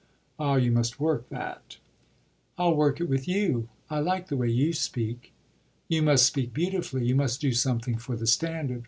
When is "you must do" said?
7.05-7.51